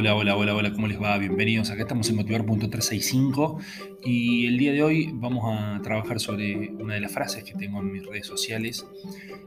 [0.00, 1.18] Hola, hola, hola, hola, ¿cómo les va?
[1.18, 1.70] Bienvenidos.
[1.70, 3.58] Acá estamos en Motivar.365
[4.04, 7.80] y el día de hoy vamos a trabajar sobre una de las frases que tengo
[7.80, 8.86] en mis redes sociales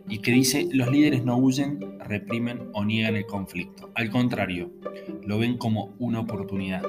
[0.09, 3.91] y que dice, los líderes no huyen, reprimen o niegan el conflicto.
[3.95, 4.73] Al contrario,
[5.25, 6.83] lo ven como una oportunidad.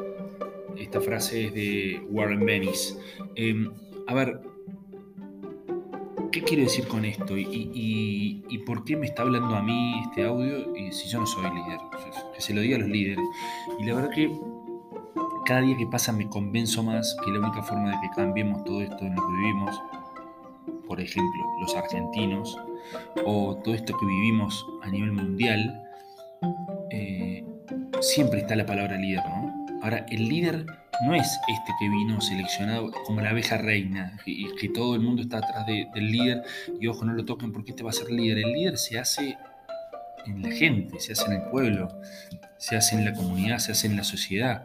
[0.77, 2.99] Esta frase es de Warren Bennis.
[3.37, 3.71] Em,
[4.09, 4.41] a ver,
[6.33, 7.39] ¿qué quiero decir con esto?
[7.39, 11.45] ¿Y, por qué me está hablando a mí este audio y si yo no soy
[11.45, 11.79] líder?
[11.93, 13.25] Que se lo diga a los líderes.
[13.79, 14.31] Y la verdad que
[15.45, 18.83] cada día que pasa me convenzo más que la única forma de que cambiemos todo
[18.83, 19.83] esto en lo que vivimos,
[20.87, 22.57] por ejemplo, los argentinos,
[23.25, 25.83] o todo esto que vivimos a nivel mundial,
[26.91, 27.45] eh,
[28.01, 29.53] siempre está la palabra líder, ¿no?
[29.83, 30.65] Ahora, el líder
[31.05, 35.23] no es este que vino seleccionado como la abeja reina, y que, todo el mundo
[35.23, 36.43] está atrás del líder
[36.81, 38.39] y ojo, no lo toquen porque este va a ser líder.
[38.39, 39.37] El líder se hace
[40.27, 41.89] en la gente, se hace en el pueblo,
[42.59, 44.65] se hace en la comunidad, se hace en la sociedad.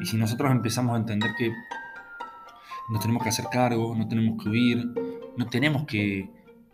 [0.00, 1.52] Y si nosotros empezamos a entender que
[2.90, 4.84] nos tenemos que hacer cargo, no tenemos que huir,
[5.36, 6.28] no tenemos que,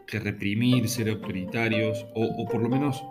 [0.08, 3.04] reprimir, ser autoritarios, o, por lo menos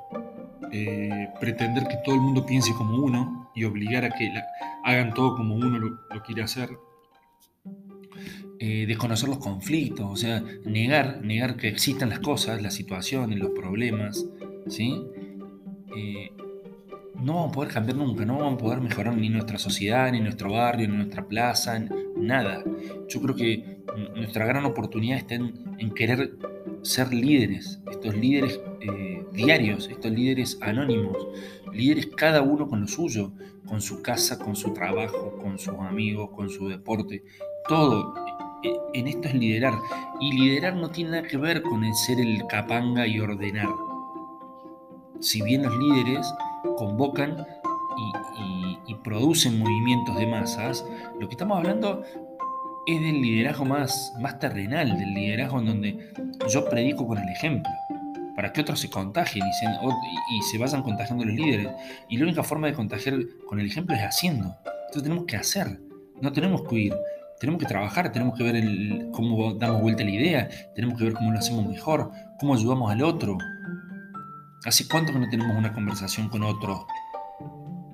[0.71, 4.31] eh, pretender que todo el mundo piense como uno y obligar a que
[4.83, 6.69] hagan todo como uno lo, quiere hacer.
[8.59, 13.51] Eh, desconocer los conflictos, o sea, negar, negar que existan las cosas, las situaciones, los
[13.51, 14.25] problemas,
[14.67, 15.01] ¿sí?
[15.95, 16.31] Eh,
[17.21, 20.19] no vamos a poder cambiar nunca, no vamos a poder mejorar ni nuestra sociedad, ni
[20.19, 21.83] nuestro barrio, ni nuestra plaza,
[22.17, 22.63] nada.
[23.07, 23.79] Yo creo que
[24.15, 26.37] nuestra gran oportunidad está en, querer
[26.81, 31.17] ser líderes, estos líderes eh, diarios, estos líderes anónimos,
[31.73, 33.31] líderes cada uno con lo suyo,
[33.65, 37.23] con su casa, con su trabajo, con sus amigos, con su deporte,
[37.67, 38.13] todo.
[38.63, 39.73] E, e, en esto es liderar.
[40.19, 43.69] Y liderar no tiene nada que ver con el ser el capanga y ordenar.
[45.25, 46.31] Si bien los líderes
[46.77, 47.47] convocan
[48.87, 50.85] y, producen movimientos de masas,
[51.19, 52.03] lo que estamos hablando
[52.87, 56.13] es del liderazgo más, más terrenal, del liderazgo en donde
[56.49, 57.71] yo predico con el ejemplo,
[58.35, 61.69] para que otros se contagien y se, vayan contagiando los líderes.
[62.09, 63.15] Y la única forma de contagiar
[63.47, 64.55] con el ejemplo es haciendo.
[64.65, 65.79] Entonces tenemos que hacer,
[66.21, 66.93] no tenemos que huir.
[67.39, 68.63] Tenemos que trabajar, tenemos que ver
[69.11, 73.03] cómo damos vuelta la idea, tenemos que ver cómo lo hacemos mejor, cómo ayudamos al
[73.03, 73.37] otro,
[74.65, 76.87] ¿Hace cuánto que no tenemos una conversación con otro?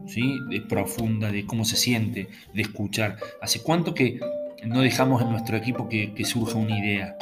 [0.08, 0.40] ¿Sí?
[0.50, 3.18] De profunda, de cómo se siente, de escuchar.
[3.42, 4.22] ¿Hace cuánto que
[4.66, 7.18] no dejamos en nuestro equipo que, surja una idea?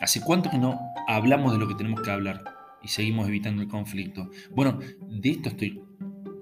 [0.00, 0.76] ¿Hace cuánto que no
[1.06, 2.42] hablamos de lo que tenemos que hablar
[2.82, 4.28] y seguimos evitando el conflicto?
[4.50, 5.80] Bueno, de esto estoy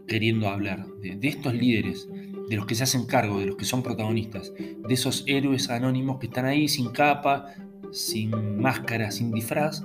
[0.09, 2.09] queriendo hablar, de, de, estos líderes,
[2.49, 6.19] de los que se hacen cargo, de los que son protagonistas, de esos héroes anónimos
[6.19, 7.55] que están ahí sin capa,
[7.93, 9.83] sin máscara, sin disfraz,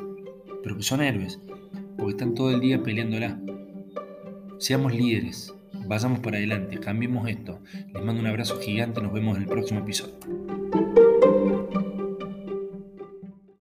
[0.63, 1.39] pero que son héroes,
[1.97, 3.39] porque están todo el día peleándola.
[4.57, 5.53] Seamos líderes,
[5.87, 7.59] vayamos para adelante, cambiemos esto.
[7.93, 10.15] Les mando un abrazo gigante, nos vemos en el próximo episodio.